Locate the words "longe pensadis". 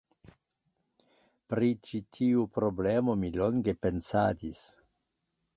3.43-4.65